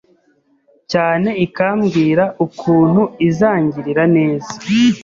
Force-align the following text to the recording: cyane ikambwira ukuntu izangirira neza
cyane 0.91 1.29
ikambwira 1.45 2.23
ukuntu 2.45 3.01
izangirira 3.27 4.03
neza 4.15 4.53